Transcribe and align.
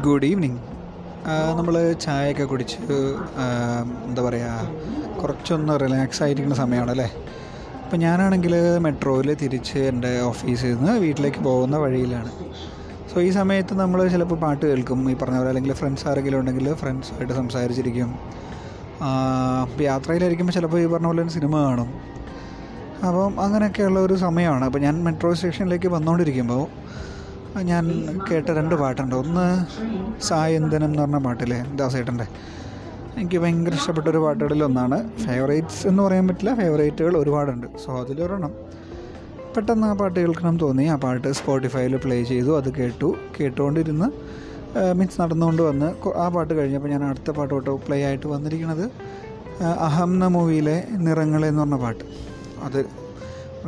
Good 0.00 0.24
evening 0.24 0.58
നമ്മൾ 1.56 1.92
ചായയൊക്കെ 1.92 2.44
കുടിച്ച് 2.44 2.76
എന്താ 4.08 4.22
പറയുക 4.22 5.18
കുറച്ചൊന്ന് 5.20 5.80
റിലാക്സ് 5.80 6.22
ആയിരിക്കുന്ന 6.22 6.56
സമയമാണല്ലേ 6.56 7.08
അപ്പോൾ 7.84 7.96
ഞാനാണെങ്കിൽ 7.96 8.78
മെട്രോയിൽ 8.78 9.34
തിരിച്ച് 9.34 9.78
എന്റെ 9.78 10.20
ഓഫീസിൽ 10.20 10.74
നിന്ന് 10.74 10.92
വീട്ടിലേക്ക് 10.92 11.38
പോകുന്ന 11.38 11.76
വഴിയിലാണ്. 11.76 12.30
സോ 13.10 13.20
ഈ 13.20 13.30
സമയത്ത് 13.30 13.74
നമ്മൾ 13.80 14.08
ചിലപ്പോൾ 14.08 14.34
പാട്ട് 14.34 14.66
കേൾക്കും. 14.66 15.10
ഈ 15.10 15.14
പറഞ്ഞ 15.14 15.36
പോലെ 15.36 15.48
അല്ലെങ്കിൽ 15.48 15.72
ഫ്രണ്ട്സ് 15.72 16.08
ആരെങ്കിലും 16.08 16.38
ഉണ്ടെങ്കിൽ 16.40 16.74
ഫ്രണ്ട്സുമായിട്ട് 16.74 17.32
സംസാരിച്ചിരിക്കും. 17.32 18.18
അപ്പോൾ 19.62 19.82
യാത്രയിലായിരിക്കുമ്പോൾ 19.82 20.52
ചിലപ്പോൾ 20.52 20.80
ഈ 20.80 20.86
പറഞ്ഞ 20.86 21.06
പോലെ 21.06 21.28
സിനിമ 21.28 21.64
കാണും. 21.64 21.88
അപ്പം 23.06 23.40
അങ്ങനെയൊക്കെയുള്ള 23.40 24.00
ഒരു 24.00 24.14
സമയമാണ്. 24.14 24.64
അപ്പോൾ 24.64 24.78
ഞാൻ 24.78 25.04
മെട്രോ 25.04 25.34
സ്റ്റേഷനിലേക്ക് 25.34 25.88
വന്നുകൊണ്ടിരിക്കുമ്പോൾ 25.88 26.68
ഞാൻ 27.60 27.84
കേട്ട 28.30 28.50
രണ്ട് 28.50 28.74
പാട്ടുണ്ട്. 28.74 29.14
ഒന്ന് 29.14 29.46
സായന്തനം 30.22 30.84
എന്ന് 30.84 31.02
പറഞ്ഞ 31.02 31.18
പാട്ടില്ലേ 31.18 31.58
ദാസേട്ടന്റെ. 31.76 32.26
എനിക്ക് 33.16 33.38
ഭയങ്കര 33.38 33.74
ഇഷ്ടപ്പെട്ട 33.74 34.08
ഒരു 34.08 34.18
പാട്ടുകളിലൊന്നാണ് 34.18 35.18
ഫേവറേറ്റ്സ് 35.18 35.86
എന്ന് 35.86 36.02
പറയാൻ 36.02 36.28
പറ്റില്ല. 36.28 36.54
ഫേവറേറ്റുകൾ 36.54 37.16
ഒരുപാടുണ്ട്. 37.16 37.66
സോ 37.84 38.00
അതിലൊരെണ്ണം. 38.00 38.54
പെട്ടെന്ന് 39.56 39.86
ആ 39.86 39.92
പാട്ട് 39.92 40.20
കേൾക്കണം 40.20 40.58
തോന്നി. 40.58 40.84
ആ 40.84 40.96
പാട്ട് 40.96 41.32
സ്പോട്ടിഫൈയിൽ 41.32 41.96
പ്ലേ 41.96 42.24
ചെയ്തു. 42.24 42.56
അത് 42.56 42.74
കേട്ടു. 42.74 43.14
കേട്ടുകൊണ്ടിരുന്ന് 43.40 44.08
മീൻസ് 44.98 45.20
നടന്നുകൊണ്ട് 45.20 45.62
വന്ന് 45.62 45.88
ആ 46.16 46.28
പാട്ട് 46.28 46.54
കഴിഞ്ഞപ്പോൾ 46.54 46.88
ഞാൻ 46.88 47.04
അടുത്ത 47.04 47.30
പാട്ടോട്ട് 47.30 47.70
പ്ലേ 47.70 48.02
ആയിട്ട് 48.02 48.26
വന്നിരിക്കുന്നത് 48.26 48.90
അഹംന 49.64 50.26
മൂവിയിലെ 50.26 50.84
നിറങ്ങളെന്ന് 50.92 51.62
പറഞ്ഞ 51.62 51.76
പാട്ട്. 51.76 52.04
അത് 52.64 53.01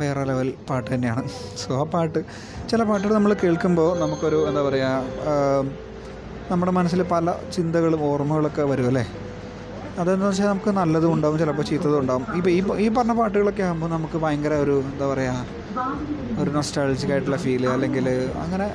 വേറെ 0.01 0.21
ലെവൽ 0.29 0.49
പാട്ട് 0.69 0.87
തന്നെയാണ്. 0.93 1.23
സോ 1.61 1.69
ആ 1.81 1.83
പാട്ട് 1.93 2.19
ചില 2.71 2.81
പാട്ടുകൾ 2.89 3.13
നമ്മൾ 3.17 3.33
കേൾക്കുമ്പോൾ 3.43 3.89
നമുക്കൊരു 4.03 4.39
എന്താ 4.49 4.63
പറയുക 4.67 5.67
നമ്മുടെ 6.51 6.71
മനസ്സിൽ 6.77 7.01
പല 7.13 7.33
ചിന്തകളും 7.55 8.01
ഓർമ്മകളൊക്കെ 8.09 8.63
വരും 8.71 8.87
അല്ലേ? 8.91 9.05
അതെന്ന് 10.01 10.25
വെച്ചാൽ 10.27 10.47
നമുക്ക് 10.51 10.71
നല്ലതും 10.79 11.11
ഉണ്ടാവും 11.15 11.37
ചിലപ്പോൾ 11.41 11.65
ചീത്തതും 11.69 11.99
ഉണ്ടാവും. 12.03 12.25
ഇപ്പോൾ 12.39 12.51
ഈ 12.55 12.59
ഈ 12.85 12.87
പറഞ്ഞ 12.97 13.13
പാട്ടുകളൊക്കെ 13.19 13.63
ആകുമ്പോൾ 13.67 13.89
നമുക്ക് 13.95 14.17
ഭയങ്കര 14.23 14.53
ഒരു 14.65 14.75
എന്താ 14.89 15.05
പറയുക 15.11 15.45
ഒരു 16.41 16.49
നൊസ്റ്റാൾജിക് 16.57 17.13
ആയിട്ടുള്ള 17.15 17.37
ഫീൽ 17.45 17.63
അല്ലെങ്കിൽ 17.75 18.07
അങ്ങനെ 18.43 18.67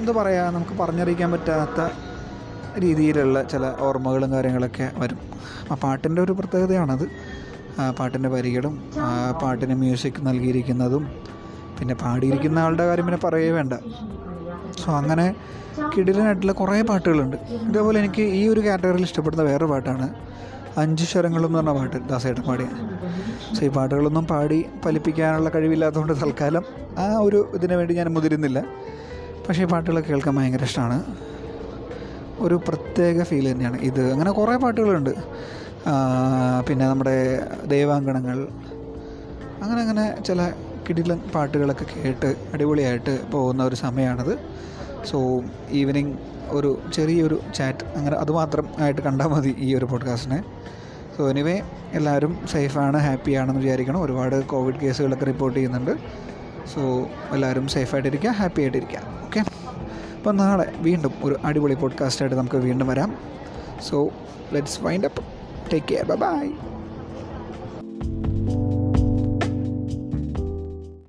എന്താ 0.00 0.12
പറയുക 0.20 0.52
നമുക്ക് 0.56 0.74
പറഞ്ഞറിയിക്കാൻ 0.82 1.30
പറ്റാത്ത 1.34 1.80
രീതിയിലുള്ള 2.84 3.38
ചില 3.52 3.64
ഓർമ്മകളും 3.86 4.30
കാര്യങ്ങളൊക്കെ 4.36 4.86
വരും. 5.02 5.20
ആ 5.70 5.76
പാട്ടിന്റെ 5.84 6.20
ഒരു 6.26 6.32
പ്രത്യേകതയാണത്. 6.40 7.06
പാട്ടിന്റെ 7.98 8.28
വരികളും 8.34 8.74
പാട്ടിന് 9.42 9.74
മ്യൂസിക് 9.82 10.20
നൽകിയിരിക്കുന്നതും 10.28 11.04
പിന്നെ 11.78 11.94
പാടിയിരിക്കുന്ന 12.02 12.58
ആളുടെ 12.66 12.84
കാര്യം 12.88 13.06
പിന്നെ 13.08 13.20
പറയേ 13.24 13.50
വേണ്ട. 13.58 13.74
സോ 14.82 14.88
അങ്ങനെ 15.00 15.26
കിടിലനായിട്ടുള്ള 15.94 16.52
കുറേ 16.60 16.76
പാട്ടുകളുണ്ട്. 16.90 17.36
ഇതേപോലെ 17.68 17.96
എനിക്ക് 18.02 18.24
ഈ 18.38 18.42
ഒരു 18.52 18.60
കാറ്റഗറിയിൽ 18.66 19.04
ഇഷ്ടപ്പെടുന്ന 19.08 19.42
വേറൊരു 19.48 19.68
പാട്ടാണ്. 19.72 20.06
അഞ്ച് 20.82 21.04
സ്വരങ്ങളും 21.10 21.50
എന്ന് 21.58 21.72
പറഞ്ഞ 21.72 21.78
പാട്ട് 21.78 22.08
ദാസേട്ടൻ 22.12 22.42
പാടിയ. 22.48 22.68
സോ 23.56 23.60
ഈ 23.66 23.70
പാട്ടുകളൊന്നും 23.76 24.24
പാടി 24.32 24.58
ഫലിപ്പിക്കാനുള്ള 24.84 25.50
കഴിവില്ലാത്തതുകൊണ്ട് 25.54 26.14
തൽക്കാലം 26.22 26.64
ആ 27.04 27.06
ഒരു 27.26 27.40
ഇതിനു 27.54 27.74
വേണ്ടി 27.80 27.94
ഞാൻ 28.00 28.08
മുതിരുന്നില്ല. 28.16 28.60
പക്ഷേ 29.44 29.62
ഈ 29.62 29.68
പാട്ടുകളൊക്കെ 29.72 30.10
കേൾക്കാൻ 30.12 30.34
ഭയങ്കര 30.38 30.64
ഇഷ്ടമാണ്. 30.70 30.98
ഒരു 32.46 32.56
പ്രത്യേക 32.68 33.22
ഫീൽ 33.28 33.46
തന്നെയാണ് 33.52 33.78
ഇത്. 33.90 34.02
അങ്ങനെ 34.12 34.30
കുറേ 34.38 34.56
പാട്ടുകളുണ്ട്. 34.64 35.12
പിന്നെ 36.68 36.88
നമ്മുടെ 36.88 37.40
ദേവാങ്കണങ്ങൾ 37.66 38.48
അങ്ങനെ 39.62 39.80
അങ്ങനെ 39.82 40.22
ചില 40.22 40.52
കിടിലൻ 40.88 41.18
പാട്ടുകളൊക്കെ 41.34 41.86
കേട്ട് 41.96 42.34
അടിപൊളിയായിട്ട് 42.54 43.30
പോകുന്ന 43.30 43.64
ഒരു 43.64 43.74
സമയമാണത്. 43.74 44.38
സോ 45.04 45.42
ഈവനിങ് 45.70 46.14
ഒരു 46.48 46.82
ചെറിയൊരു 46.94 47.40
ചാറ്റ് 47.54 47.84
അങ്ങനെ 47.96 48.16
അതുമാത്രം 48.16 48.66
ആയിട്ട് 48.78 49.00
കണ്ടാൽ 49.00 49.26
മതി 49.26 49.54
ഈ 49.58 49.74
ഒരു 49.74 49.84
പോഡ്കാസ്റ്റിനെ 49.84 50.44
സോ 51.16 51.30
എനിവേ 51.30 51.60
എല്ലാവരും 51.92 52.46
സേഫാണ് 52.52 52.96
ഹാപ്പിയാണെന്ന് 52.96 53.60
വിചാരിക്കണം. 53.60 54.02
ഒരുപാട് 54.02 54.44
കോവിഡ് 54.44 54.76
കേസുകളൊക്കെ 54.76 55.24
റിപ്പോർട്ട് 55.24 55.58
ചെയ്യുന്നുണ്ട്. 55.58 55.90
സോ 56.74 56.82
എല്ലാവരും 57.32 57.68
സേഫായിട്ടിരിക്കുക 57.68 58.30
ഹാപ്പി 58.30 58.60
ആയിട്ടിരിക്കുക 58.60 59.00
ഓക്കെ 59.26 59.40
അപ്പോൾ 60.16 60.32
നാളെ 60.32 60.72
വീണ്ടും 60.76 61.12
ഒരു 61.24 61.36
അടിപൊളി 61.44 61.74
പോഡ്കാസ്റ്റായിട്ട് 61.74 62.36
നമുക്ക് 62.36 62.56
വീണ്ടും 62.56 62.86
വരാം. 62.86 63.18
So 63.90 64.08
let's 64.52 64.80
wind 64.82 65.04
up 65.04 65.35
Take 65.68 65.86
care. 65.86 66.04
Bye 66.04 66.16
bye. 66.16 66.75